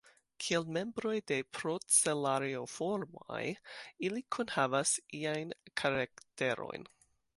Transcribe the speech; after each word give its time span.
Kiel 0.43 0.63
membroj 0.77 1.11
de 1.31 1.35
Procelarioformaj, 1.57 3.43
ili 4.09 4.25
kunhavas 4.37 4.95
iajn 5.21 5.53
karakterojn. 5.83 6.89